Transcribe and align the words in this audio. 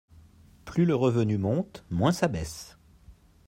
Plus 0.65 0.85
le 0.87 0.95
revenu 0.95 1.37
monte, 1.37 1.85
moins 1.91 2.11
ça 2.11 2.27
baisse 2.27 2.75